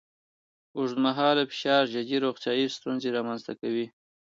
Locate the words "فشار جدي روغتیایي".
1.51-2.67